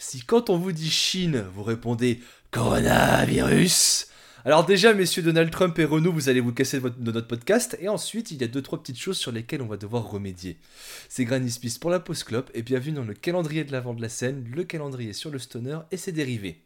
si 0.00 0.22
quand 0.22 0.48
on 0.48 0.56
vous 0.56 0.72
dit 0.72 0.90
Chine, 0.90 1.44
vous 1.54 1.62
répondez 1.62 2.20
coronavirus, 2.50 4.06
alors 4.46 4.64
déjà, 4.64 4.94
messieurs 4.94 5.22
Donald 5.22 5.50
Trump 5.50 5.78
et 5.78 5.84
Renault, 5.84 6.14
vous 6.14 6.30
allez 6.30 6.40
vous 6.40 6.54
casser 6.54 6.80
de 6.80 7.12
notre 7.12 7.28
podcast. 7.28 7.76
Et 7.78 7.90
ensuite, 7.90 8.30
il 8.30 8.40
y 8.40 8.44
a 8.44 8.48
deux, 8.48 8.62
trois 8.62 8.80
petites 8.80 8.98
choses 8.98 9.18
sur 9.18 9.32
lesquelles 9.32 9.60
on 9.60 9.66
va 9.66 9.76
devoir 9.76 10.10
remédier. 10.10 10.56
C'est 11.10 11.26
Granny 11.26 11.50
Smith 11.50 11.78
pour 11.78 11.90
la 11.90 12.00
post 12.00 12.24
clope 12.24 12.50
et 12.54 12.62
bienvenue 12.62 12.96
dans 12.96 13.04
le 13.04 13.12
calendrier 13.12 13.64
de 13.64 13.72
l'avant 13.72 13.92
de 13.92 14.00
la 14.00 14.08
scène, 14.08 14.50
le 14.50 14.64
calendrier 14.64 15.12
sur 15.12 15.28
le 15.30 15.38
stoner 15.38 15.80
et 15.90 15.98
ses 15.98 16.12
dérivés. 16.12 16.62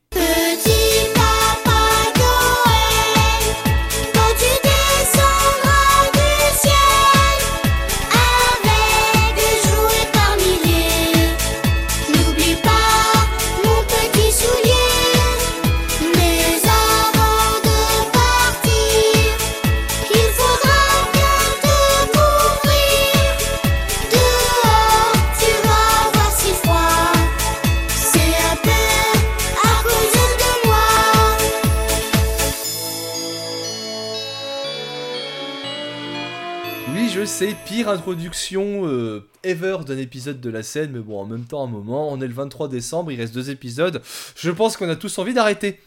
Introduction 37.95 38.87
euh, 38.87 39.27
ever 39.43 39.79
d'un 39.87 39.99
épisode 39.99 40.41
de 40.41 40.51
la 40.51 40.63
scène, 40.63 40.91
mais 40.93 41.01
bon, 41.01 41.21
en 41.21 41.27
même 41.27 41.45
temps, 41.45 41.65
un 41.65 41.69
moment, 41.69 42.13
on 42.13 42.21
est 42.21 42.27
le 42.27 42.35
23 42.35 42.69
décembre, 42.69 43.13
il 43.13 43.21
reste 43.21 43.35
deux 43.35 43.51
épisodes, 43.51 44.03
je 44.37 44.51
pense 44.51 44.77
qu'on 44.77 44.89
a 44.89 44.97
tous 44.97 45.19
envie 45.19 45.35
d'arrêter. 45.35 45.81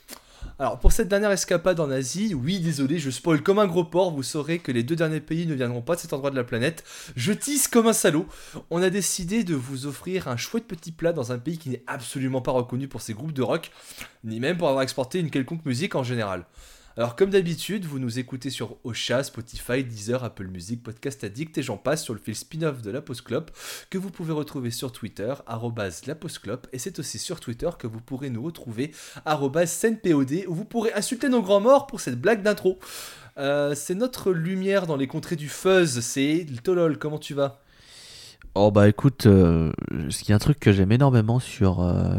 Alors, 0.60 0.80
pour 0.80 0.92
cette 0.92 1.08
dernière 1.08 1.30
escapade 1.30 1.80
en 1.80 1.92
Asie, 1.92 2.34
oui, 2.34 2.60
désolé, 2.60 2.98
je 2.98 3.12
spoil 3.12 3.44
comme 3.44 3.60
un 3.60 3.68
gros 3.68 3.84
porc, 3.84 4.12
vous 4.12 4.24
saurez 4.24 4.58
que 4.58 4.72
les 4.72 4.82
deux 4.82 4.96
derniers 4.96 5.20
pays 5.20 5.46
ne 5.46 5.54
viendront 5.54 5.84
pas 5.84 5.96
de 5.96 6.00
cet 6.00 6.14
endroit 6.14 6.32
de 6.32 6.36
la 6.36 6.44
planète. 6.44 6.84
Je 7.16 7.32
tisse 7.32 7.68
comme 7.68 7.86
un 7.86 7.94
salaud. 7.94 8.26
On 8.72 8.82
a 8.82 8.90
décidé 8.90 9.44
de 9.44 9.54
vous 9.54 9.86
offrir 9.86 10.28
un 10.28 10.36
chouette 10.36 10.66
petit 10.66 10.92
plat 10.92 11.14
dans 11.14 11.32
un 11.32 11.38
pays 11.38 11.60
qui 11.60 11.70
n'est 11.70 11.84
absolument 11.86 12.42
pas 12.42 12.52
reconnu 12.52 12.88
pour 12.88 13.02
ses 13.02 13.14
groupes 13.14 13.34
de 13.34 13.44
rock, 13.44 13.70
ni 14.24 14.40
même 14.40 14.58
pour 14.58 14.68
avoir 14.68 14.82
exporté 14.82 15.20
une 15.20 15.30
quelconque 15.30 15.64
musique 15.64 15.94
en 15.94 16.04
général. 16.04 16.46
Alors 16.98 17.16
comme 17.16 17.30
d'habitude, 17.30 17.86
vous 17.86 18.00
nous 18.00 18.18
écoutez 18.18 18.50
sur 18.50 18.78
Ocha, 18.84 19.22
Spotify, 19.22 19.84
Deezer, 19.84 20.24
Apple 20.24 20.48
Music, 20.48 20.82
Podcast 20.82 21.24
Addict 21.24 21.56
et 21.60 21.62
j'en 21.62 21.78
passe 21.78 22.04
sur 22.04 22.16
le 22.16 22.20
fil 22.20 22.34
spin-off 22.34 22.82
de 22.82 22.90
la 22.90 23.02
Club 23.02 23.52
que 23.92 24.00
vous 24.00 24.10
pouvez 24.10 24.34
retrouver 24.34 24.72
sur 24.72 24.92
Twitter, 24.92 25.32
la 25.48 26.16
Club, 26.16 26.62
et 26.74 26.80
c'est 26.80 26.98
aussi 26.98 27.20
sur 27.20 27.40
Twitter 27.40 27.70
que 27.78 27.86
vous 27.86 28.02
pourrez 28.02 28.32
nous 28.32 28.42
retrouver, 28.42 28.94
scènepod, 29.68 30.32
où 30.48 30.56
vous 30.56 30.66
pourrez 30.66 30.92
insulter 30.94 31.30
nos 31.30 31.44
grands 31.44 31.60
morts 31.60 31.86
pour 31.86 32.02
cette 32.02 32.20
blague 32.20 32.42
d'intro. 32.42 32.80
Euh, 33.38 33.76
c'est 33.76 33.94
notre 33.94 34.32
lumière 34.32 34.88
dans 34.88 34.98
les 34.98 35.06
contrées 35.06 35.36
du 35.36 35.50
fuzz, 35.50 36.00
c'est 36.00 36.48
Tolol, 36.64 36.98
comment 36.98 37.20
tu 37.20 37.36
vas? 37.36 37.62
Oh 38.56 38.72
bah 38.72 38.90
écoute, 38.90 39.28
euh, 39.28 39.72
il 39.92 40.30
y 40.30 40.32
a 40.32 40.36
un 40.36 40.40
truc 40.40 40.60
que 40.60 40.72
j'aime 40.72 40.92
énormément 40.92 41.40
sur... 41.40 41.80
Euh, 41.84 42.18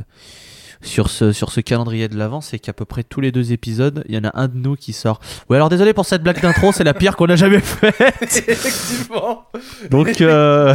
sur 0.81 1.11
ce, 1.11 1.33
sur 1.33 1.51
ce 1.51 1.61
calendrier 1.61 2.09
de 2.09 2.17
l'avant, 2.17 2.41
c'est 2.41 2.59
qu'à 2.59 2.73
peu 2.73 2.85
près 2.85 3.03
tous 3.03 3.21
les 3.21 3.33
deux 3.33 3.53
épisodes, 3.53 4.05
il 4.09 4.15
y 4.15 4.19
en 4.19 4.25
a 4.25 4.31
un 4.35 4.49
de 4.49 4.57
nous 4.57 4.77
qui 4.77 4.93
sort. 4.93 5.21
Ouais, 5.49 5.57
alors 5.57 5.69
désolé 5.69 5.93
pour 5.93 6.07
cette 6.07 6.23
blague 6.23 6.41
d'intro, 6.41 6.73
c'est 6.73 6.85
la 6.85 6.95
pire 6.95 7.17
qu'on 7.17 7.27
a 7.27 7.37
jamais 7.37 7.61
faite. 7.61 7.95
Effectivement. 8.49 9.47
Donc. 9.91 10.21
Euh, 10.21 10.75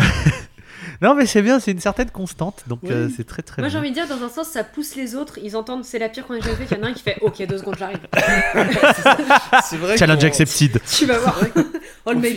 non, 1.01 1.15
mais 1.15 1.25
c'est 1.25 1.41
bien, 1.41 1.59
c'est 1.59 1.71
une 1.71 1.79
certaine 1.79 2.09
constante, 2.09 2.63
donc 2.67 2.79
euh, 2.85 3.09
c'est 3.15 3.25
très 3.25 3.41
très 3.41 3.61
Moi 3.61 3.69
j'ai 3.69 3.77
envie 3.77 3.89
de 3.89 3.95
dire, 3.95 4.07
dans 4.07 4.23
un 4.23 4.29
sens, 4.29 4.47
ça 4.49 4.63
pousse 4.63 4.95
les 4.95 5.15
autres, 5.15 5.39
ils 5.41 5.55
entendent 5.55 5.85
c'est 5.85 5.99
la 5.99 6.09
pire 6.09 6.25
qu'on 6.25 6.35
ait 6.35 6.41
jamais 6.41 6.55
faite, 6.55 6.67
il 6.71 6.77
y 6.77 6.79
en 6.81 6.83
a 6.83 6.89
un 6.89 6.93
qui 6.93 7.03
fait 7.03 7.17
ok, 7.21 7.45
deux 7.47 7.57
secondes, 7.57 7.75
j'arrive. 7.77 7.99
c'est 9.63 9.77
vrai. 9.77 9.97
Challenge 9.97 10.23
accepted. 10.23 10.81
Tu 10.85 11.05
vas 11.05 11.19
voir. 11.19 11.39
All 12.05 12.17
my 12.17 12.35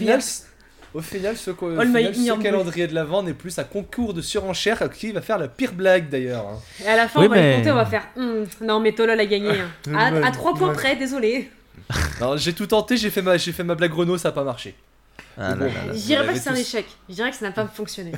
au 0.97 1.03
final, 1.03 1.37
ce, 1.37 1.51
calendrier 1.51 2.87
de 2.87 2.95
l'avant 2.95 3.23
n'est 3.23 3.35
plus 3.35 3.59
un 3.59 3.65
concours 3.65 4.15
de 4.15 4.23
surenchère 4.23 4.89
qui 4.91 5.13
va 5.13 5.21
faire 5.21 5.37
la 5.37 5.47
pire 5.47 5.75
blague 5.75 6.09
d'ailleurs. 6.09 6.47
Hein. 6.47 6.59
Et 6.83 6.89
à 6.89 6.97
la 6.97 7.07
fin, 7.07 7.21
on 7.21 7.29
va 7.29 7.37
les 7.37 7.57
compter, 7.57 7.71
on 7.71 7.75
va 7.75 7.85
faire 7.85 8.09
hmm, 8.17 8.45
Non, 8.63 8.81
mais 8.81 8.93
Tolol 8.93 9.21
a 9.21 9.27
gagné. 9.27 9.51
Hein. 9.93 10.23
à, 10.25 10.31
3 10.31 10.55
points 10.55 10.73
près, 10.73 10.97
désolé. 10.97 11.51
j'ai 12.37 12.55
tout 12.55 12.67
tenté, 12.67 12.97
j'ai 12.97 13.11
fait, 13.11 13.21
ma, 13.21 13.39
fait 13.39 13.63
ma 13.63 13.75
blague 13.75 13.93
Renault, 13.93 14.17
ça 14.17 14.31
n'a 14.31 14.33
pas 14.33 14.45
marché. 14.45 14.75
Ah 15.39 15.55
je 15.93 15.99
dirais 15.99 16.25
pas 16.25 16.33
que 16.33 16.39
c'est 16.39 16.49
un 16.49 16.55
échec, 16.55 16.87
je 17.11 17.15
dirais 17.15 17.31
que 17.31 17.37
ça 17.37 17.45
n'a 17.45 17.53
pas 17.53 17.67
fonctionné. 17.67 18.13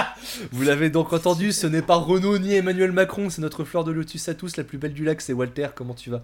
vous 0.50 0.64
l'avez 0.64 0.90
donc 0.90 1.12
entendu, 1.12 1.52
ce 1.52 1.68
n'est 1.68 1.82
pas 1.82 1.94
Renault 1.94 2.38
ni 2.38 2.52
Emmanuel 2.52 2.90
Macron, 2.90 3.30
c'est 3.30 3.42
notre 3.42 3.62
fleur 3.62 3.84
de 3.84 3.92
lotus 3.92 4.28
à 4.28 4.34
tous, 4.34 4.56
la 4.56 4.64
plus 4.64 4.76
belle 4.76 4.92
du 4.92 5.04
lac, 5.04 5.20
c'est 5.20 5.32
Walter, 5.32 5.68
comment 5.72 5.94
tu 5.94 6.10
vas? 6.10 6.22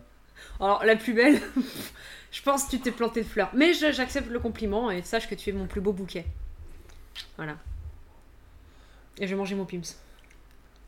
Alors, 0.59 0.85
la 0.85 0.97
plus 0.97 1.15
belle, 1.15 1.41
je 2.31 2.43
pense 2.43 2.65
que 2.65 2.71
tu 2.71 2.81
t'es 2.81 2.93
planté 2.93 3.23
de 3.23 3.29
fleurs. 3.29 3.51
Mais 3.55 3.73
j'accepte 3.75 4.29
le 4.29 4.39
compliment 4.39 4.91
et 4.91 5.03
sache 5.03 5.29
que 5.29 5.35
tu 5.35 5.51
es 5.51 5.53
mon 5.53 5.67
plus 5.67 5.81
beau 5.81 5.93
bouquet. 5.93 6.27
Voilà. 7.37 7.57
Et 9.19 9.27
je 9.27 9.31
vais 9.31 9.37
manger 9.37 9.55
mon 9.55 9.67
Pims. 9.67 9.97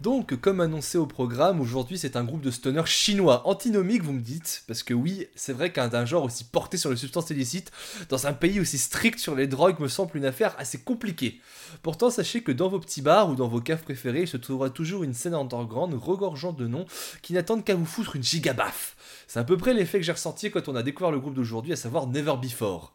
Donc, 0.00 0.34
comme 0.40 0.60
annoncé 0.60 0.98
au 0.98 1.06
programme, 1.06 1.60
aujourd'hui 1.60 1.96
c'est 1.96 2.16
un 2.16 2.24
groupe 2.24 2.40
de 2.40 2.50
stoners 2.50 2.86
chinois. 2.86 3.46
Antinomique, 3.46 4.02
vous 4.02 4.12
me 4.12 4.20
dites, 4.20 4.64
parce 4.66 4.82
que 4.82 4.94
oui, 4.94 5.28
c'est 5.36 5.52
vrai 5.52 5.70
qu'un 5.70 6.04
genre 6.04 6.24
aussi 6.24 6.42
porté 6.42 6.76
sur 6.76 6.90
les 6.90 6.96
substances 6.96 7.30
illicites, 7.30 7.70
dans 8.08 8.26
un 8.26 8.32
pays 8.32 8.58
aussi 8.58 8.78
strict 8.78 9.20
sur 9.20 9.36
les 9.36 9.46
drogues, 9.46 9.78
me 9.78 9.86
semble 9.86 10.16
une 10.16 10.24
affaire 10.24 10.56
assez 10.58 10.78
compliquée. 10.78 11.40
Pourtant, 11.84 12.10
sachez 12.10 12.42
que 12.42 12.50
dans 12.50 12.68
vos 12.68 12.80
petits 12.80 13.00
bars 13.00 13.30
ou 13.30 13.36
dans 13.36 13.46
vos 13.46 13.60
caves 13.60 13.84
préférées, 13.84 14.22
il 14.22 14.28
se 14.28 14.36
trouvera 14.36 14.70
toujours 14.70 15.04
une 15.04 15.14
scène 15.14 15.34
underground 15.34 15.94
regorgeant 15.94 16.52
de 16.52 16.66
noms 16.66 16.86
qui 17.22 17.32
n'attendent 17.32 17.64
qu'à 17.64 17.76
vous 17.76 17.86
foutre 17.86 18.16
une 18.16 18.24
gigabaffe. 18.24 18.96
C'est 19.32 19.40
à 19.40 19.44
peu 19.44 19.56
près 19.56 19.72
l'effet 19.72 19.98
que 19.98 20.04
j'ai 20.04 20.12
ressenti 20.12 20.50
quand 20.50 20.68
on 20.68 20.76
a 20.76 20.82
découvert 20.82 21.10
le 21.10 21.18
groupe 21.18 21.32
d'aujourd'hui, 21.32 21.72
à 21.72 21.76
savoir 21.76 22.06
Never 22.06 22.34
Before. 22.38 22.94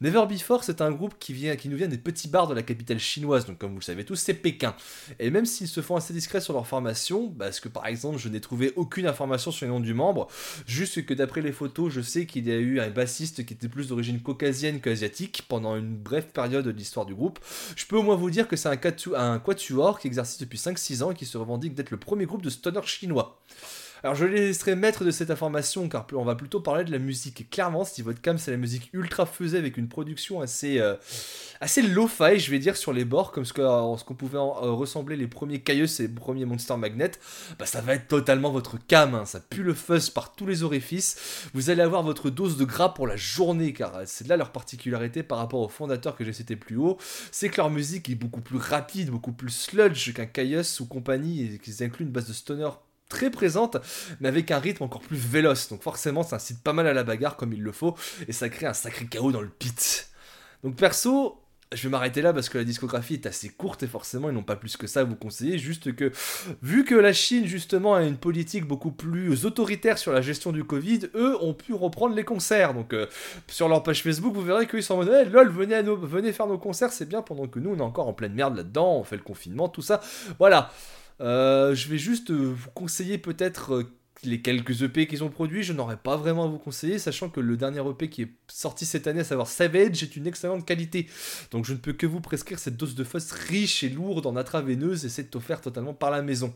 Never 0.00 0.24
Before, 0.26 0.64
c'est 0.64 0.80
un 0.80 0.90
groupe 0.90 1.16
qui, 1.18 1.34
vient, 1.34 1.56
qui 1.56 1.68
nous 1.68 1.76
vient 1.76 1.88
des 1.88 1.98
petits 1.98 2.26
bars 2.26 2.46
de 2.46 2.54
la 2.54 2.62
capitale 2.62 2.98
chinoise, 2.98 3.44
donc 3.44 3.58
comme 3.58 3.72
vous 3.72 3.80
le 3.80 3.84
savez 3.84 4.02
tous, 4.02 4.16
c'est 4.16 4.32
Pékin. 4.32 4.74
Et 5.18 5.28
même 5.28 5.44
s'ils 5.44 5.68
se 5.68 5.82
font 5.82 5.94
assez 5.94 6.14
discrets 6.14 6.40
sur 6.40 6.54
leur 6.54 6.66
formation, 6.66 7.28
parce 7.28 7.60
que 7.60 7.68
par 7.68 7.86
exemple, 7.86 8.16
je 8.16 8.30
n'ai 8.30 8.40
trouvé 8.40 8.72
aucune 8.76 9.06
information 9.06 9.50
sur 9.50 9.66
le 9.66 9.72
nom 9.72 9.80
du 9.80 9.92
membre, 9.92 10.28
juste 10.66 11.04
que 11.04 11.12
d'après 11.12 11.42
les 11.42 11.52
photos, 11.52 11.92
je 11.92 12.00
sais 12.00 12.24
qu'il 12.24 12.48
y 12.48 12.50
a 12.50 12.56
eu 12.56 12.80
un 12.80 12.88
bassiste 12.88 13.44
qui 13.44 13.52
était 13.52 13.68
plus 13.68 13.88
d'origine 13.88 14.22
caucasienne 14.22 14.80
qu'asiatique 14.80 15.44
pendant 15.50 15.76
une 15.76 15.98
brève 15.98 16.28
période 16.28 16.64
de 16.64 16.70
l'histoire 16.70 17.04
du 17.04 17.14
groupe. 17.14 17.40
Je 17.76 17.84
peux 17.84 17.98
au 17.98 18.02
moins 18.02 18.16
vous 18.16 18.30
dire 18.30 18.48
que 18.48 18.56
c'est 18.56 18.70
un, 18.70 18.78
un 19.18 19.38
quatuor 19.38 20.00
qui 20.00 20.06
exerce 20.06 20.38
depuis 20.38 20.56
5-6 20.56 21.02
ans 21.02 21.10
et 21.10 21.14
qui 21.14 21.26
se 21.26 21.36
revendique 21.36 21.74
d'être 21.74 21.90
le 21.90 21.98
premier 21.98 22.24
groupe 22.24 22.40
de 22.40 22.48
stoner 22.48 22.80
chinois. 22.84 23.38
Alors 24.04 24.14
je 24.14 24.26
laisserai 24.26 24.74
maître 24.74 25.02
de 25.02 25.10
cette 25.10 25.30
information 25.30 25.88
car 25.88 26.06
on 26.12 26.26
va 26.26 26.34
plutôt 26.34 26.60
parler 26.60 26.84
de 26.84 26.92
la 26.92 26.98
musique. 26.98 27.48
Clairement, 27.48 27.86
si 27.86 28.02
votre 28.02 28.20
cam 28.20 28.36
c'est 28.36 28.50
la 28.50 28.58
musique 28.58 28.90
ultra 28.92 29.24
fusée 29.24 29.56
avec 29.56 29.78
une 29.78 29.88
production 29.88 30.42
assez, 30.42 30.78
euh, 30.78 30.94
low-fi, 31.88 32.38
je 32.38 32.50
vais 32.50 32.58
dire, 32.58 32.76
sur 32.76 32.92
les 32.92 33.06
bords, 33.06 33.32
comme 33.32 33.46
ce 33.46 33.54
qu'on 33.54 33.96
ce 33.96 34.04
qu'on 34.04 34.14
pouvait 34.14 34.36
euh, 34.36 34.72
ressembler 34.72 35.16
les 35.16 35.26
premiers 35.26 35.62
Caius 35.62 36.00
et 36.00 36.02
les 36.02 36.08
premiers 36.10 36.44
Monster 36.44 36.76
Magnet, 36.76 37.12
bah 37.58 37.64
ça 37.64 37.80
va 37.80 37.94
être 37.94 38.06
totalement 38.06 38.50
votre 38.50 38.76
cam. 38.76 39.14
Hein. 39.14 39.24
Ça 39.24 39.40
pue 39.40 39.62
le 39.62 39.72
fuzz 39.72 40.10
par 40.10 40.34
tous 40.34 40.44
les 40.44 40.64
orifices. 40.64 41.48
Vous 41.54 41.70
allez 41.70 41.80
avoir 41.80 42.02
votre 42.02 42.28
dose 42.28 42.58
de 42.58 42.66
gras 42.66 42.90
pour 42.90 43.06
la 43.06 43.16
journée 43.16 43.72
car 43.72 44.02
c'est 44.04 44.28
là 44.28 44.36
leur 44.36 44.52
particularité 44.52 45.22
par 45.22 45.38
rapport 45.38 45.60
aux 45.60 45.70
fondateurs 45.70 46.14
que 46.14 46.26
j'ai 46.26 46.34
cité 46.34 46.56
plus 46.56 46.76
haut. 46.76 46.98
C'est 47.32 47.48
que 47.48 47.56
leur 47.56 47.70
musique 47.70 48.10
est 48.10 48.16
beaucoup 48.16 48.42
plus 48.42 48.58
rapide, 48.58 49.08
beaucoup 49.08 49.32
plus 49.32 49.48
sludge 49.48 50.12
qu'un 50.12 50.26
Caius 50.26 50.80
ou 50.80 50.84
compagnie 50.84 51.54
et 51.54 51.58
qu'ils 51.58 51.82
incluent 51.82 52.04
une 52.04 52.12
base 52.12 52.28
de 52.28 52.34
stoner 52.34 52.68
très 53.08 53.30
présente, 53.30 53.76
mais 54.20 54.28
avec 54.28 54.50
un 54.50 54.58
rythme 54.58 54.84
encore 54.84 55.02
plus 55.02 55.16
véloce. 55.16 55.68
Donc 55.68 55.82
forcément, 55.82 56.22
ça 56.22 56.36
incite 56.36 56.62
pas 56.62 56.72
mal 56.72 56.86
à 56.86 56.92
la 56.92 57.04
bagarre 57.04 57.36
comme 57.36 57.52
il 57.52 57.62
le 57.62 57.72
faut, 57.72 57.96
et 58.28 58.32
ça 58.32 58.48
crée 58.48 58.66
un 58.66 58.74
sacré 58.74 59.06
chaos 59.06 59.32
dans 59.32 59.42
le 59.42 59.48
pit. 59.48 60.08
Donc 60.62 60.76
perso, 60.76 61.44
je 61.72 61.82
vais 61.82 61.88
m'arrêter 61.88 62.22
là 62.22 62.32
parce 62.32 62.48
que 62.48 62.58
la 62.58 62.64
discographie 62.64 63.14
est 63.14 63.26
assez 63.26 63.48
courte 63.48 63.82
et 63.82 63.86
forcément 63.86 64.28
ils 64.28 64.34
n'ont 64.34 64.42
pas 64.42 64.56
plus 64.56 64.76
que 64.76 64.86
ça 64.86 65.00
à 65.00 65.04
vous 65.04 65.16
conseiller. 65.16 65.58
Juste 65.58 65.94
que, 65.94 66.12
vu 66.62 66.84
que 66.84 66.94
la 66.94 67.12
Chine 67.12 67.46
justement 67.46 67.94
a 67.94 68.02
une 68.02 68.16
politique 68.16 68.64
beaucoup 68.64 68.92
plus 68.92 69.44
autoritaire 69.44 69.98
sur 69.98 70.12
la 70.12 70.20
gestion 70.20 70.52
du 70.52 70.64
Covid, 70.64 71.10
eux 71.14 71.36
ont 71.42 71.54
pu 71.54 71.74
reprendre 71.74 72.14
les 72.14 72.24
concerts. 72.24 72.74
Donc 72.74 72.92
euh, 72.92 73.06
sur 73.48 73.68
leur 73.68 73.82
page 73.82 74.02
Facebook, 74.02 74.34
vous 74.34 74.42
verrez 74.42 74.66
qu'ils 74.66 74.82
sont 74.82 74.94
en 74.94 74.98
mode 74.98 75.32
lol, 75.32 75.48
à 75.48 75.82
venez 75.82 76.32
faire 76.32 76.46
nos 76.46 76.58
concerts, 76.58 76.92
c'est 76.92 77.08
bien 77.08 77.22
pendant 77.22 77.46
que 77.46 77.58
nous 77.58 77.70
on 77.70 77.78
est 77.78 77.82
encore 77.82 78.08
en 78.08 78.12
pleine 78.12 78.34
merde 78.34 78.56
là-dedans, 78.56 78.96
on 78.96 79.04
fait 79.04 79.16
le 79.16 79.22
confinement, 79.22 79.68
tout 79.68 79.82
ça. 79.82 80.00
Voilà. 80.38 80.70
Euh, 81.20 81.74
je 81.74 81.88
vais 81.88 81.98
juste 81.98 82.30
euh, 82.30 82.54
vous 82.56 82.70
conseiller 82.70 83.18
peut-être 83.18 83.74
euh, 83.74 83.96
les 84.24 84.40
quelques 84.40 84.82
EP 84.82 85.06
qu'ils 85.06 85.22
ont 85.22 85.28
produits, 85.28 85.62
je 85.62 85.72
n'aurais 85.72 85.96
pas 85.96 86.16
vraiment 86.16 86.44
à 86.44 86.48
vous 86.48 86.58
conseiller, 86.58 86.98
sachant 86.98 87.28
que 87.28 87.40
le 87.40 87.56
dernier 87.56 87.80
EP 87.88 88.08
qui 88.08 88.22
est 88.22 88.32
sorti 88.48 88.84
cette 88.86 89.06
année, 89.06 89.20
à 89.20 89.24
savoir 89.24 89.46
Savage, 89.46 90.02
est 90.02 90.16
une 90.16 90.26
excellente 90.26 90.66
qualité. 90.66 91.08
Donc 91.50 91.64
je 91.64 91.72
ne 91.72 91.78
peux 91.78 91.92
que 91.92 92.06
vous 92.06 92.20
prescrire 92.20 92.58
cette 92.58 92.76
dose 92.76 92.94
de 92.94 93.04
fuzz 93.04 93.30
riche 93.32 93.84
et 93.84 93.90
lourde 93.90 94.26
en 94.26 94.36
intraveineuse 94.36 95.04
et 95.04 95.08
c'est 95.08 95.36
offert 95.36 95.60
totalement 95.60 95.94
par 95.94 96.10
la 96.10 96.22
maison. 96.22 96.54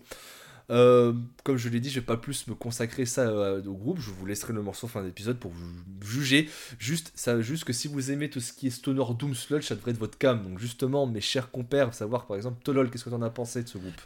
comme 0.68 1.56
je 1.56 1.68
l'ai 1.68 1.80
dit, 1.80 1.90
je 1.90 2.00
vais 2.00 2.06
pas 2.06 2.16
plus 2.16 2.46
me 2.48 2.54
consacrer 2.54 3.06
ça 3.06 3.30
au 3.54 3.74
groupe. 3.74 4.00
Je 4.00 4.10
vous 4.10 4.26
laisserai 4.26 4.52
le 4.54 4.62
morceau 4.62 4.86
fin 4.86 5.02
d'épisode 5.02 5.38
pour 5.38 5.50
vous 5.50 5.66
juger. 6.02 6.48
Juste, 6.78 7.12
ça, 7.14 7.40
juste 7.40 7.64
que 7.64 7.72
si 7.72 7.88
vous 7.88 8.10
aimez 8.10 8.30
tout 8.30 8.40
ce 8.40 8.52
qui 8.52 8.66
est 8.66 8.70
stoner 8.70 9.04
doom 9.18 9.34
sludge, 9.34 9.64
ça 9.64 9.74
devrait 9.76 9.92
être 9.92 9.98
votre 9.98 10.18
cam. 10.18 10.42
Donc 10.42 10.58
justement, 10.58 11.06
mes 11.06 11.20
chers 11.20 11.50
compères, 11.50 11.92
savoir 11.94 12.26
par 12.26 12.36
exemple 12.36 12.62
Tolol, 12.64 12.90
qu'est-ce 12.90 13.04
que 13.04 13.10
tu 13.10 13.16
en 13.16 13.22
as 13.22 13.30
pensé 13.30 13.62
de 13.62 13.68
ce 13.68 13.78
groupe? 13.78 14.00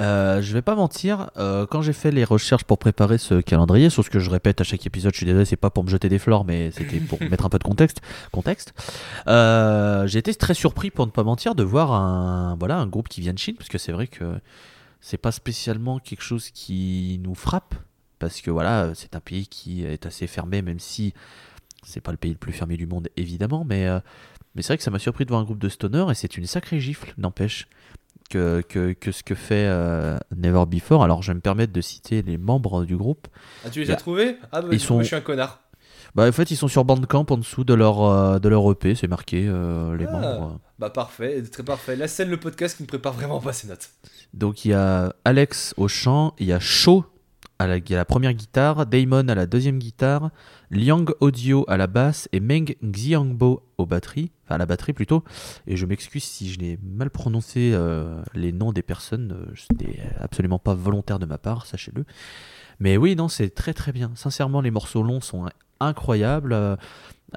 Euh, 0.00 0.40
je 0.40 0.52
vais 0.54 0.62
pas 0.62 0.74
mentir, 0.74 1.30
euh, 1.36 1.66
quand 1.66 1.82
j'ai 1.82 1.92
fait 1.92 2.10
les 2.10 2.24
recherches 2.24 2.64
pour 2.64 2.78
préparer 2.78 3.18
ce 3.18 3.40
calendrier, 3.40 3.90
sur 3.90 4.04
ce 4.04 4.10
que 4.10 4.18
je 4.18 4.30
répète 4.30 4.60
à 4.60 4.64
chaque 4.64 4.86
épisode, 4.86 5.12
je 5.12 5.18
suis 5.18 5.26
désolé, 5.26 5.44
c'est 5.44 5.56
pas 5.56 5.70
pour 5.70 5.84
me 5.84 5.90
jeter 5.90 6.08
des 6.08 6.18
fleurs, 6.18 6.44
mais 6.44 6.70
c'était 6.70 6.98
pour 6.98 7.20
mettre 7.30 7.44
un 7.44 7.50
peu 7.50 7.58
de 7.58 7.64
contexte. 7.64 8.00
contexte. 8.32 8.72
Euh, 9.28 10.06
j'ai 10.06 10.18
été 10.18 10.34
très 10.34 10.54
surpris, 10.54 10.90
pour 10.90 11.06
ne 11.06 11.10
pas 11.10 11.24
mentir, 11.24 11.54
de 11.54 11.62
voir 11.62 11.92
un, 11.92 12.56
voilà, 12.58 12.78
un 12.78 12.86
groupe 12.86 13.08
qui 13.08 13.20
vient 13.20 13.34
de 13.34 13.38
Chine, 13.38 13.54
parce 13.56 13.68
que 13.68 13.78
c'est 13.78 13.92
vrai 13.92 14.06
que 14.06 14.38
c'est 15.00 15.18
pas 15.18 15.32
spécialement 15.32 15.98
quelque 15.98 16.22
chose 16.22 16.50
qui 16.50 17.20
nous 17.22 17.34
frappe, 17.34 17.74
parce 18.18 18.40
que 18.40 18.50
voilà, 18.50 18.92
c'est 18.94 19.14
un 19.14 19.20
pays 19.20 19.46
qui 19.46 19.84
est 19.84 20.06
assez 20.06 20.26
fermé, 20.26 20.62
même 20.62 20.78
si 20.78 21.12
c'est 21.84 22.00
pas 22.00 22.12
le 22.12 22.16
pays 22.16 22.30
le 22.30 22.38
plus 22.38 22.52
fermé 22.52 22.78
du 22.78 22.86
monde, 22.86 23.08
évidemment, 23.16 23.64
mais, 23.68 23.88
mais 24.54 24.62
c'est 24.62 24.68
vrai 24.68 24.78
que 24.78 24.84
ça 24.84 24.90
m'a 24.90 25.00
surpris 25.00 25.24
de 25.26 25.30
voir 25.30 25.40
un 25.40 25.44
groupe 25.44 25.58
de 25.58 25.68
stoners, 25.68 26.06
et 26.10 26.14
c'est 26.14 26.38
une 26.38 26.46
sacrée 26.46 26.80
gifle, 26.80 27.12
n'empêche 27.18 27.68
que, 28.32 28.62
que, 28.68 28.92
que 28.92 29.12
ce 29.12 29.22
que 29.22 29.34
fait 29.34 29.66
euh, 29.68 30.18
Never 30.36 30.64
Before. 30.66 31.04
Alors, 31.04 31.22
je 31.22 31.28
vais 31.30 31.34
me 31.34 31.40
permettre 31.40 31.72
de 31.72 31.80
citer 31.80 32.22
les 32.22 32.38
membres 32.38 32.84
du 32.84 32.96
groupe. 32.96 33.28
Ah, 33.64 33.70
tu 33.70 33.80
les 33.80 33.90
as 33.90 33.96
trouvés? 33.96 34.36
Ah, 34.52 34.60
bah, 34.62 34.68
Ils 34.72 34.78
coup, 34.78 34.84
sont- 34.84 35.00
je 35.00 35.06
suis 35.06 35.16
un 35.16 35.20
connard. 35.20 35.60
Bah, 36.14 36.28
en 36.28 36.32
fait, 36.32 36.50
ils 36.50 36.56
sont 36.56 36.68
sur 36.68 36.84
Bandcamp 36.84 37.26
en 37.30 37.36
dessous 37.38 37.64
de 37.64 37.72
leur, 37.74 38.02
euh, 38.04 38.38
de 38.38 38.48
leur 38.48 38.70
EP, 38.70 38.94
c'est 38.94 39.08
marqué 39.08 39.46
euh, 39.48 39.96
les 39.96 40.06
Ah. 40.06 40.10
membres. 40.12 40.60
Bah, 40.78 40.90
parfait, 40.90 41.42
très 41.42 41.62
parfait. 41.62 41.96
La 41.96 42.08
scène, 42.08 42.28
le 42.28 42.38
podcast 42.38 42.76
qui 42.76 42.82
me 42.82 42.88
prépare 42.88 43.12
vraiment 43.14 43.40
pas 43.40 43.52
ces 43.52 43.68
notes. 43.68 43.90
Donc, 44.34 44.64
il 44.64 44.70
y 44.72 44.74
a 44.74 45.14
Alex 45.24 45.74
au 45.76 45.88
chant, 45.88 46.34
il 46.38 46.46
y 46.46 46.52
a 46.52 46.60
Sho 46.60 47.04
à 47.62 47.94
la, 47.94 48.04
première 48.04 48.32
guitare, 48.32 48.86
Damon 48.86 49.28
à 49.28 49.34
la 49.34 49.46
deuxième 49.46 49.78
guitare, 49.78 50.30
Liang 50.70 51.04
Audio 51.20 51.64
à 51.68 51.76
la 51.76 51.86
basse 51.86 52.28
et 52.32 52.40
Meng 52.40 52.74
Xiangbo 52.82 53.62
aux 53.78 53.86
batteries, 53.86 54.32
enfin 54.44 54.56
à 54.56 54.58
la 54.58 54.66
batterie 54.66 54.92
plutôt. 54.92 55.22
Et 55.66 55.76
je 55.76 55.86
m'excuse 55.86 56.24
si 56.24 56.52
je 56.52 56.58
n'ai 56.58 56.78
mal 56.82 57.10
prononcé 57.10 57.70
euh, 57.72 58.22
les 58.34 58.52
noms 58.52 58.72
des 58.72 58.82
personnes, 58.82 59.32
euh, 59.32 59.52
c'était 59.54 60.00
absolument 60.18 60.58
pas 60.58 60.74
volontaire 60.74 61.18
de 61.18 61.26
ma 61.26 61.38
part, 61.38 61.66
sachez-le. 61.66 62.04
Mais 62.80 62.96
oui, 62.96 63.14
non, 63.14 63.28
c'est 63.28 63.50
très 63.50 63.74
très 63.74 63.92
bien. 63.92 64.10
Sincèrement, 64.16 64.60
les 64.60 64.70
morceaux 64.70 65.02
longs 65.02 65.20
sont 65.20 65.46
incroyables. 65.86 66.52
Euh, 66.52 66.76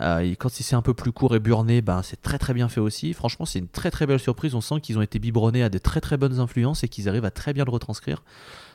euh, 0.01 0.19
et 0.19 0.36
quand 0.36 0.50
c'est 0.50 0.75
un 0.75 0.81
peu 0.81 0.94
plus 0.94 1.12
court 1.12 1.36
et 1.36 1.39
burné, 1.39 1.81
ben, 1.81 2.01
c'est 2.01 2.21
très 2.21 2.38
très 2.38 2.53
bien 2.53 2.68
fait 2.68 2.81
aussi. 2.81 3.13
Franchement, 3.13 3.45
c'est 3.45 3.59
une 3.59 3.68
très 3.68 3.92
très 3.92 4.06
belle 4.06 4.19
surprise. 4.19 4.53
On 4.53 4.62
sent 4.62 4.81
qu'ils 4.81 4.97
ont 4.97 5.01
été 5.01 5.19
biberonnés 5.19 5.63
à 5.63 5.69
de 5.69 5.77
très 5.77 6.01
très 6.01 6.18
bonnes 6.18 6.39
influences 6.39 6.83
et 6.83 6.89
qu'ils 6.89 7.07
arrivent 7.07 7.25
à 7.25 7.31
très 7.31 7.53
bien 7.53 7.63
le 7.63 7.71
retranscrire. 7.71 8.24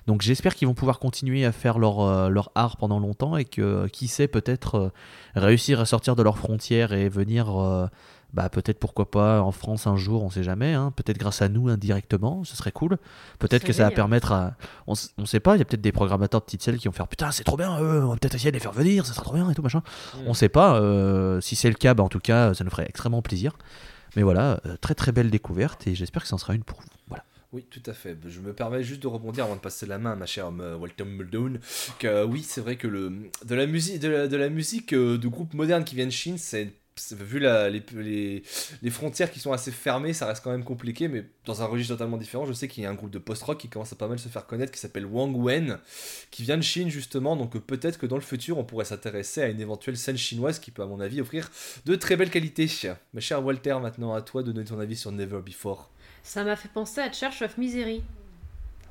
Donc 0.06 0.22
j'espère 0.22 0.55
qu'ils 0.55 0.67
vont 0.67 0.75
pouvoir 0.75 0.99
continuer 0.99 1.44
à 1.44 1.52
faire 1.52 1.78
leur, 1.78 2.00
euh, 2.00 2.34
art 2.55 2.78
pendant 2.78 2.99
longtemps 2.99 3.37
et 3.37 3.44
que, 3.44 3.87
qui 3.88 4.08
sait, 4.08 4.28
peut-être 4.28 4.93
réussir 5.34 5.81
à 5.81 5.84
sortir 5.84 6.16
de 6.16 6.23
leurs 6.23 6.38
frontières 6.38 6.94
et 6.94 7.11
venir, 7.11 7.49
bah, 8.32 8.48
peut-être 8.48 8.78
pourquoi 8.78 9.10
pas 9.10 9.40
en 9.42 9.52
France 9.52 9.86
un 9.86 9.96
jour, 9.96 10.22
on 10.22 10.30
sait 10.30 10.42
jamais. 10.42 10.72
hein. 10.74 10.92
peut-être 10.94 11.18
grâce 11.18 11.42
à 11.42 11.48
nous 11.48 11.68
indirectement, 11.68 12.44
ce 12.44 12.56
serait 12.56 12.72
cool. 12.72 12.96
Peut-être 13.38 13.64
que 13.64 13.72
ça 13.72 13.84
va 13.84 13.90
permettre 13.90 14.32
à. 14.32 14.54
On, 14.86 14.94
on 15.18 15.26
sait 15.26 15.40
pas, 15.40 15.56
il 15.56 15.58
y 15.58 15.62
a 15.62 15.64
peut-être 15.64 15.80
des 15.80 15.92
programmateurs 15.92 16.40
de 16.40 16.44
petites 16.46 16.62
selles 16.62 16.78
qui 16.78 16.88
vont 16.88 16.92
faire 16.92 17.08
putain, 17.08 17.30
c'est 17.32 17.44
trop 17.44 17.56
bien, 17.56 17.80
eux, 17.80 18.04
on 18.04 18.08
va 18.10 18.16
peut-être 18.16 18.34
essayer 18.34 18.50
de 18.50 18.56
les 18.56 18.60
faire 18.62 18.72
venir, 18.72 19.06
ça 19.06 19.12
sera 19.12 19.24
trop 19.24 19.34
bien 19.34 19.50
et 19.50 19.54
tout 19.54 19.62
machin. 19.62 19.82
On 20.26 20.34
sait 20.34 20.48
pas. 20.48 20.80
euh, 20.80 21.40
si 21.40 21.56
c'est 21.56 21.68
le 21.68 21.74
cas, 21.74 21.94
bah, 21.94 22.04
en 22.04 22.08
tout 22.08 22.20
cas, 22.20 22.54
ça 22.54 22.64
nous 22.64 22.70
ferait 22.70 22.86
extrêmement 22.88 23.22
plaisir. 23.22 23.52
Mais 24.16 24.22
voilà, 24.22 24.60
euh, 24.66 24.76
très 24.80 24.94
très 24.94 25.12
belle 25.12 25.30
découverte 25.30 25.86
et 25.86 25.94
j'espère 25.94 26.22
que 26.22 26.28
ça 26.28 26.34
en 26.34 26.38
sera 26.38 26.54
une 26.54 26.64
pour 26.64 26.80
vous. 26.80 26.88
Voilà. 27.08 27.22
Oui, 27.52 27.64
tout 27.70 27.82
à 27.86 27.92
fait. 27.92 28.16
Je 28.26 28.40
me 28.40 28.52
permets 28.52 28.82
juste 28.82 29.02
de 29.02 29.06
rebondir 29.08 29.44
avant 29.44 29.54
de 29.56 29.60
passer 29.60 29.86
la 29.86 29.98
main 29.98 30.12
à 30.12 30.16
ma 30.16 30.26
chère 30.26 30.50
euh, 30.60 30.76
Walter 30.76 31.04
Muldoon. 31.04 31.54
Que 32.00 32.24
oui, 32.24 32.42
c'est 32.46 32.60
vrai 32.60 32.76
que 32.76 32.88
le, 32.88 33.12
de 33.44 33.54
la 33.54 33.66
musique, 33.66 34.00
de 34.00 34.08
la, 34.08 34.26
de 34.28 34.36
la 34.36 34.48
musique 34.48 34.92
de 34.94 35.28
groupes 35.28 35.54
modernes 35.54 35.84
qui 35.84 35.94
viennent 35.94 36.08
de 36.08 36.12
Chine, 36.12 36.38
c'est- 36.38 36.72
vu 37.12 37.38
la- 37.38 37.69
les, 37.70 37.82
les, 37.94 38.43
les 38.82 38.91
frontières 38.91 39.31
qui 39.31 39.41
sont 39.41 39.52
assez 39.52 39.70
fermées, 39.70 40.12
ça 40.12 40.26
reste 40.26 40.43
quand 40.44 40.50
même 40.50 40.64
compliqué, 40.64 41.08
mais 41.08 41.25
dans 41.44 41.62
un 41.62 41.67
registre 41.67 41.94
totalement 41.94 42.17
différent, 42.17 42.47
je 42.47 42.52
sais 42.52 42.69
qu'il 42.69 42.82
y 42.82 42.87
a 42.87 42.91
un 42.91 42.94
groupe 42.94 43.11
de 43.11 43.19
post-rock 43.19 43.58
qui 43.58 43.69
commence 43.69 43.93
à 43.93 43.97
pas 43.97 44.08
mal 44.08 44.19
se 44.19 44.29
faire 44.29 44.47
connaître, 44.47 44.73
qui 44.73 44.79
s'appelle 44.79 45.06
Wang 45.06 45.37
Wen, 45.37 45.79
qui 46.31 46.43
vient 46.43 46.56
de 46.56 46.62
Chine 46.62 46.91
justement, 46.91 47.37
donc 47.37 47.56
euh, 47.56 47.61
peut-être 47.61 47.99
que 47.99 48.06
dans 48.06 48.17
le 48.17 48.23
futur, 48.23 48.58
on 48.58 48.64
pourrait 48.64 48.85
s'intéresser 48.85 49.43
à 49.43 49.49
une 49.49 49.61
éventuelle 49.61 49.97
scène 49.97 50.19
chinoise 50.19 50.58
qui 50.58 50.70
peut, 50.70 50.82
à 50.82 50.87
mon 50.87 51.00
avis, 51.00 51.20
offrir 51.20 51.50
de 51.87 51.94
très 51.97 52.17
belles 52.17 52.31
qualités. 52.31 52.69
Ma 53.14 53.20
chère 53.20 53.44
Walter, 53.44 53.76
maintenant 53.81 54.14
à 54.14 54.23
toi 54.23 54.43
de 54.43 54.52
donner 54.52 54.67
ton 54.67 54.79
avis 54.79 54.97
sur 54.97 55.12
Never 55.12 55.41
Before. 55.44 55.91
Ça 56.23 56.44
m'a 56.44 56.56
fait 56.56 56.69
penser 56.69 57.00
à 57.00 57.11
Church 57.11 57.43
of 57.43 57.56
Misery. 57.56 58.02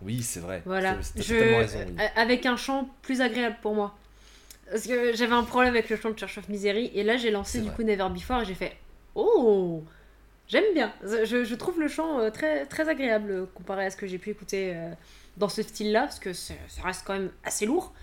Oui, 0.02 0.24
c'est 0.24 0.40
vrai. 0.40 0.64
Voilà. 0.66 0.98
Je... 1.16 1.36
raison, 1.36 1.80
oui. 1.88 2.04
Avec 2.16 2.46
un 2.46 2.58
chant 2.58 2.90
plus 3.02 3.22
agréable 3.22 3.58
pour 3.62 3.76
moi. 3.76 3.96
Parce 4.70 4.86
que 4.88 5.16
j'avais 5.16 5.34
un 5.34 5.44
problème 5.44 5.74
avec 5.74 5.90
le 5.90 5.96
chant 5.96 6.12
de 6.12 6.18
Church 6.18 6.38
of 6.38 6.50
Misery. 6.50 6.92
Et 6.94 7.04
là, 7.04 7.18
j'ai 7.18 7.32
lancé 7.32 7.60
du 7.60 7.68
vrai. 7.68 7.76
coup 7.76 7.84
Never 7.84 8.08
Before 8.10 8.42
et 8.42 8.46
j'ai 8.46 8.54
fait 8.56 8.76
Oh 9.16 9.84
J'aime 10.48 10.74
bien. 10.74 10.92
Je, 11.04 11.44
je 11.44 11.56
trouve 11.56 11.80
le 11.80 11.88
chant 11.88 12.20
euh, 12.20 12.32
très, 12.32 12.66
très 12.66 12.90
agréable 12.90 13.32
euh, 13.32 13.46
comparé 13.54 13.86
à 13.86 13.92
ce 13.92 13.98
que 13.98 14.08
j'ai 14.08 14.18
pu 14.18 14.32
écouter 14.32 14.74
euh, 14.76 14.92
dans 15.38 15.50
ce 15.50 15.62
style-là. 15.62 16.02
Parce 16.02 16.20
que 16.20 16.34
ça 16.34 16.54
reste 16.84 17.04
quand 17.06 17.14
même 17.14 17.32
assez 17.44 17.66
lourd. 17.66 17.94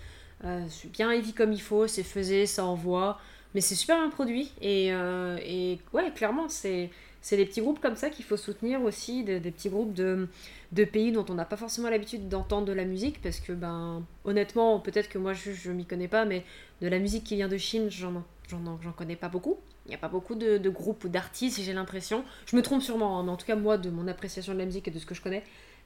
C'est 0.69 0.91
bien 0.91 1.11
heavy 1.11 1.33
comme 1.33 1.51
il 1.51 1.61
faut, 1.61 1.87
c'est 1.87 2.03
faisé, 2.03 2.45
ça 2.45 2.63
envoie. 2.63 3.19
Mais 3.55 3.61
c'est 3.61 3.75
super 3.75 3.97
bien 3.97 4.09
produit. 4.09 4.53
Et, 4.61 4.87
et 4.89 5.79
ouais, 5.93 6.11
clairement, 6.11 6.47
c'est. 6.47 6.91
C'est 7.27 7.35
des 7.35 7.45
petits 7.45 7.59
groupes 7.59 7.81
comme 7.81 7.97
ça 7.97 8.09
qu'il 8.09 8.23
faut 8.23 8.37
soutenir 8.37 8.81
aussi, 8.83 9.25
des, 9.25 9.41
des 9.41 9.51
petits 9.51 9.67
groupes 9.69 9.93
de, 9.93 10.29
de 10.71 10.85
pays 10.85 11.11
dont 11.11 11.25
on 11.27 11.33
n'a 11.33 11.43
pas 11.43 11.57
forcément 11.57 11.89
l'habitude 11.89 12.29
d'entendre 12.29 12.65
de 12.65 12.71
la 12.71 12.85
musique, 12.85 13.21
parce 13.21 13.41
que, 13.41 13.51
ben, 13.51 14.01
honnêtement, 14.23 14.79
peut-être 14.79 15.09
que 15.09 15.17
moi 15.17 15.33
je, 15.33 15.51
je 15.51 15.69
m'y 15.73 15.85
connais 15.85 16.07
pas, 16.07 16.23
mais 16.23 16.45
de 16.81 16.87
la 16.87 16.99
musique 16.99 17.25
qui 17.25 17.35
vient 17.35 17.49
de 17.49 17.57
Chine, 17.57 17.89
j'en 17.89 18.23
j'en 18.49 18.79
j'en 18.81 18.91
connais 18.93 19.17
pas 19.17 19.27
beaucoup. 19.27 19.57
Il 19.85 19.89
n'y 19.89 19.95
a 19.95 19.97
pas 19.97 20.07
beaucoup 20.07 20.35
de, 20.35 20.57
de 20.57 20.69
groupes 20.69 21.03
ou 21.03 21.09
d'artistes, 21.09 21.59
j'ai 21.61 21.73
l'impression. 21.73 22.23
Je 22.45 22.55
me 22.55 22.61
trompe 22.61 22.81
sûrement, 22.81 23.19
hein, 23.19 23.23
mais 23.25 23.31
en 23.31 23.35
tout 23.35 23.45
cas, 23.45 23.57
moi, 23.57 23.77
de 23.77 23.89
mon 23.89 24.07
appréciation 24.07 24.53
de 24.53 24.59
la 24.59 24.65
musique 24.65 24.87
et 24.87 24.91
de 24.91 24.99
ce 24.99 25.05
que 25.05 25.13
je 25.13 25.21
connais, 25.21 25.39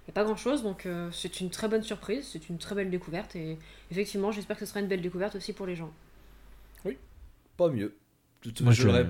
il 0.03 0.09
n'y 0.09 0.11
a 0.11 0.13
pas 0.13 0.23
grand 0.23 0.35
chose, 0.35 0.61
donc 0.61 0.85
euh, 0.85 1.09
c'est 1.11 1.41
une 1.41 1.49
très 1.49 1.67
bonne 1.67 1.81
surprise, 1.81 2.27
c'est 2.31 2.49
une 2.49 2.59
très 2.59 2.75
belle 2.75 2.91
découverte, 2.91 3.35
et 3.35 3.57
effectivement, 3.89 4.31
j'espère 4.31 4.57
que 4.59 4.65
ce 4.65 4.69
sera 4.69 4.79
une 4.79 4.87
belle 4.87 5.01
découverte 5.01 5.35
aussi 5.35 5.53
pour 5.53 5.65
les 5.65 5.75
gens. 5.75 5.91
Pas 7.57 7.69
mieux. 7.69 7.95
Tout- 8.41 8.53
Moi, 8.63 8.73
je 8.73 8.83
je- 8.83 8.87
le 8.87 9.07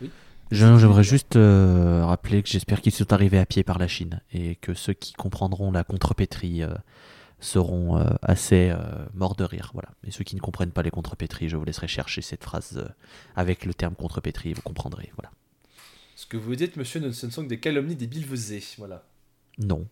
Oui. 0.00 0.10
Je- 0.54 0.78
J'aimerais 0.78 1.04
juste 1.04 1.36
euh, 1.36 2.04
rappeler 2.04 2.42
que 2.42 2.48
j'espère 2.48 2.80
qu'ils 2.80 2.92
sont 2.92 3.12
arrivés 3.12 3.38
à 3.38 3.46
pied 3.46 3.62
par 3.64 3.78
la 3.78 3.88
Chine 3.88 4.20
et 4.32 4.56
que 4.56 4.74
ceux 4.74 4.92
qui 4.92 5.12
comprendront 5.12 5.70
la 5.72 5.84
contrepétrie 5.84 6.62
euh, 6.62 6.68
seront 7.40 7.98
euh, 7.98 8.04
assez 8.22 8.70
euh, 8.70 8.76
morts 9.14 9.34
de 9.36 9.44
rire. 9.44 9.70
Voilà. 9.74 9.88
Et 10.06 10.10
ceux 10.10 10.24
qui 10.24 10.36
ne 10.36 10.40
comprennent 10.40 10.70
pas 10.72 10.82
les 10.82 10.90
contrepétries, 10.90 11.48
je 11.48 11.56
vous 11.56 11.64
laisserai 11.64 11.88
chercher 11.88 12.22
cette 12.22 12.42
phrase 12.44 12.78
euh, 12.78 12.88
avec 13.36 13.64
le 13.64 13.74
terme 13.74 13.94
contrepétrie 13.94 14.50
et 14.50 14.54
vous 14.54 14.62
comprendrez. 14.62 15.10
Voilà. 15.16 15.30
Ce 16.16 16.26
que 16.26 16.36
vous 16.36 16.54
dites, 16.56 16.76
monsieur, 16.76 17.00
ne- 17.00 17.10
ce 17.10 17.26
ne 17.26 17.30
sont 17.30 17.42
que 17.42 17.48
des 17.48 17.58
calomnies 17.60 17.96
des 17.96 18.06
bilvesés. 18.06 18.62
Voilà. 18.78 19.02
Non. 19.58 19.86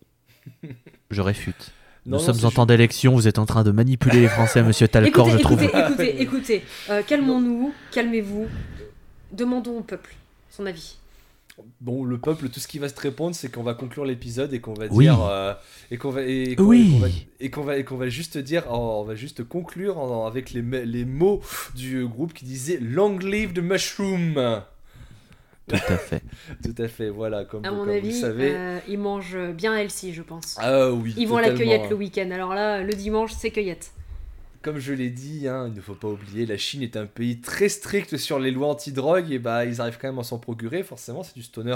Je 1.11 1.21
réfute. 1.21 1.71
Nous 2.05 2.13
non, 2.13 2.19
sommes 2.19 2.43
en 2.45 2.51
temps 2.51 2.65
d'élection, 2.65 3.13
vous 3.13 3.29
êtes 3.29 3.39
en 3.39 3.45
train 3.45 3.63
de 3.63 3.71
manipuler 3.71 4.19
les 4.21 4.27
Français, 4.27 4.61
monsieur 4.63 4.87
Talcor, 4.89 5.27
écoutez, 5.29 5.37
je 5.37 5.43
trouve. 5.43 5.63
écoutez, 5.63 5.79
écoutez, 5.85 6.21
écoutez, 6.21 6.63
euh, 6.89 7.01
calmons-nous, 7.01 7.73
calmez-vous, 7.93 8.47
demandons 9.31 9.77
au 9.77 9.81
peuple 9.83 10.13
son 10.55 10.65
avis. 10.65 10.97
Bon, 11.81 12.03
le 12.03 12.17
peuple, 12.17 12.49
tout 12.49 12.59
ce 12.59 12.67
qui 12.67 12.79
va 12.79 12.89
se 12.89 12.99
répondre, 12.99 13.35
c'est 13.35 13.51
qu'on 13.51 13.61
va 13.61 13.75
conclure 13.75 14.05
l'épisode 14.05 14.51
et 14.53 14.59
qu'on 14.59 14.73
va 14.73 14.85
Oui. 14.89 15.05
dire 15.05 15.23
euh, 15.23 15.53
et 15.91 15.97
qu'on 15.97 16.09
va 16.09 16.23
et 16.23 16.55
qu'on 16.55 16.63
Oui. 16.63 16.87
et 16.89 16.89
qu'on 16.91 16.99
va, 16.99 17.07
et 17.39 17.49
qu'on 17.49 17.63
va 17.63 17.77
et 17.77 17.83
qu'on 17.85 17.97
va 17.97 18.09
juste 18.09 18.37
dire, 18.39 18.63
oh, 18.71 18.99
on 19.01 19.03
va 19.03 19.13
juste 19.13 19.43
conclure 19.43 19.99
en- 19.99 20.25
avec 20.25 20.49
les, 20.51 20.63
les 20.85 21.05
mots 21.05 21.41
du 21.75 22.07
groupe 22.07 22.33
qui 22.33 22.45
disait 22.45 22.79
Long 22.81 23.19
live 23.19 23.53
the 23.53 23.59
mushroom. 23.59 24.63
Tout 25.67 25.75
à 25.75 25.97
fait. 25.97 26.23
Tout 26.63 26.75
à 26.81 26.87
fait, 26.87 27.09
voilà, 27.09 27.45
comme, 27.45 27.63
À 27.63 27.69
comme 27.69 27.77
mon 27.77 27.83
vous 27.83 27.89
le 27.91 27.97
avis, 27.97 28.19
savez. 28.19 28.51
euh, 28.55 28.79
ils 28.89 28.97
mangent 28.97 29.37
bien 29.55 29.77
Elsie, 29.77 30.11
je 30.13 30.23
pense. 30.23 30.55
Ah 30.59 30.91
oui. 30.91 31.13
Ils 31.17 31.27
vont 31.27 31.37
à 31.37 31.41
la 31.41 31.51
cueillette 31.51 31.87
le 31.89 31.95
week-end. 31.95 32.29
Alors 32.31 32.53
là, 32.55 32.81
le 32.81 32.93
dimanche, 32.93 33.31
c'est 33.37 33.51
cueillette. 33.51 33.91
Comme 34.63 34.79
je 34.79 34.93
l'ai 34.93 35.09
dit, 35.09 35.49
hein, 35.49 35.67
il 35.67 35.73
ne 35.73 35.81
faut 35.81 35.93
pas 35.93 36.07
oublier, 36.07 36.45
la 36.45 36.57
Chine 36.57 36.83
est 36.83 36.95
un 36.95 37.05
pays 37.05 37.41
très 37.41 37.67
strict 37.67 38.15
sur 38.15 38.39
les 38.39 38.49
lois 38.49 38.69
anti-drogue 38.69 39.29
et 39.29 39.37
bah 39.37 39.65
ils 39.65 39.81
arrivent 39.81 39.97
quand 39.99 40.07
même 40.07 40.19
à 40.19 40.23
s'en 40.23 40.39
procurer, 40.39 40.83
forcément 40.83 41.21
c'est 41.21 41.35
du 41.35 41.43
stoner. 41.43 41.75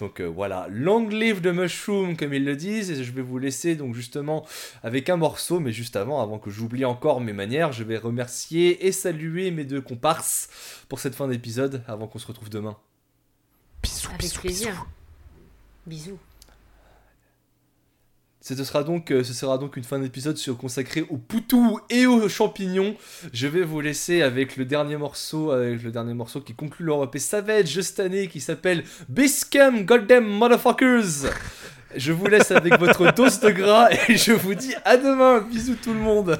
Donc 0.00 0.18
euh, 0.18 0.24
voilà, 0.24 0.66
long 0.68 1.08
live 1.08 1.42
the 1.42 1.54
mushroom 1.54 2.16
comme 2.16 2.34
ils 2.34 2.44
le 2.44 2.56
disent 2.56 2.90
et 2.90 3.04
je 3.04 3.12
vais 3.12 3.22
vous 3.22 3.38
laisser 3.38 3.76
donc 3.76 3.94
justement 3.94 4.44
avec 4.82 5.08
un 5.10 5.16
morceau, 5.16 5.60
mais 5.60 5.70
juste 5.70 5.94
avant, 5.94 6.20
avant 6.20 6.40
que 6.40 6.50
j'oublie 6.50 6.84
encore 6.84 7.20
mes 7.20 7.32
manières, 7.32 7.70
je 7.70 7.84
vais 7.84 7.98
remercier 7.98 8.84
et 8.84 8.90
saluer 8.90 9.52
mes 9.52 9.64
deux 9.64 9.80
comparses 9.80 10.48
pour 10.88 10.98
cette 10.98 11.14
fin 11.14 11.28
d'épisode 11.28 11.84
avant 11.86 12.08
qu'on 12.08 12.18
se 12.18 12.26
retrouve 12.26 12.50
demain. 12.50 12.76
Bisous, 13.80 14.08
Avec 14.08 14.20
bisous, 14.20 14.40
plaisir. 14.40 14.86
Bisous. 15.86 16.18
Ce 18.46 18.54
sera 18.62 18.84
donc, 18.84 19.10
euh, 19.10 19.24
ce 19.24 19.32
sera 19.32 19.56
donc 19.56 19.78
une 19.78 19.84
fin 19.84 19.98
d'épisode 19.98 20.38
consacrée 20.60 21.02
aux 21.08 21.16
poutous 21.16 21.80
et 21.88 22.04
aux 22.04 22.28
champignons. 22.28 22.94
Je 23.32 23.46
vais 23.46 23.62
vous 23.62 23.80
laisser 23.80 24.20
avec 24.20 24.58
le 24.58 24.66
dernier 24.66 24.98
morceau, 24.98 25.50
avec 25.50 25.82
le 25.82 25.90
dernier 25.90 26.12
morceau 26.12 26.42
qui 26.42 26.52
conclut 26.52 26.84
l'Europe 26.84 27.16
et 27.16 27.20
Savage 27.20 27.80
cette 27.80 28.00
année, 28.00 28.28
qui 28.28 28.42
s'appelle 28.42 28.84
Biscam 29.08 29.86
Goddamn 29.86 30.26
Motherfuckers. 30.26 31.30
Je 31.96 32.12
vous 32.12 32.26
laisse 32.26 32.50
avec 32.50 32.78
votre 32.78 33.10
dose 33.16 33.40
de 33.40 33.48
gras 33.48 33.88
et 34.08 34.18
je 34.18 34.32
vous 34.32 34.54
dis 34.54 34.74
à 34.84 34.98
demain. 34.98 35.40
Bisous 35.40 35.76
tout 35.82 35.94
le 35.94 36.00
monde. 36.00 36.38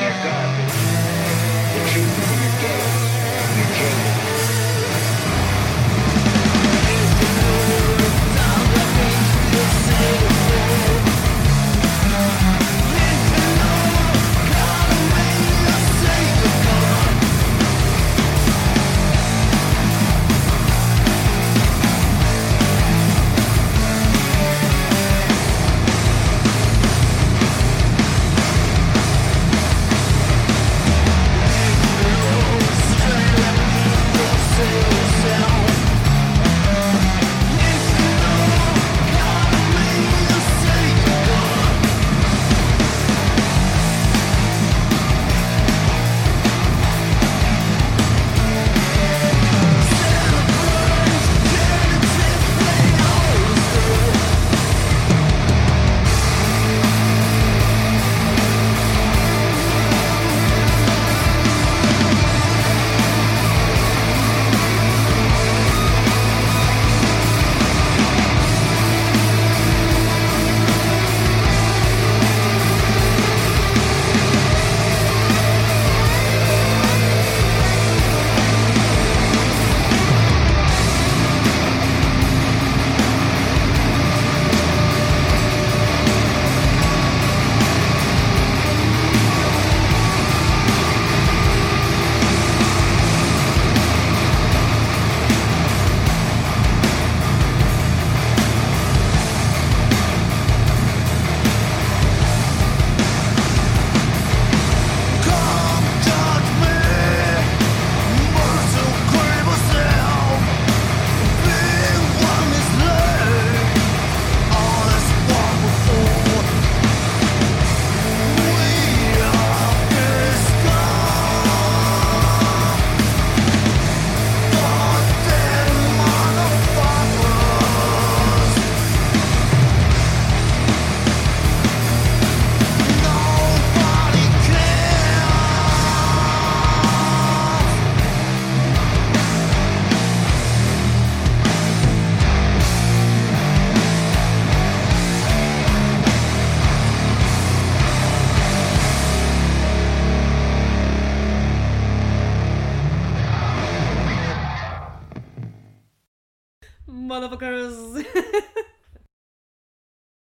They're 0.00 0.08
garbage. 0.24 0.72
The 1.74 1.82
truth 1.92 2.16
is 2.40 2.54
dead. 2.62 3.58
You 3.58 3.64
can't. 3.76 4.29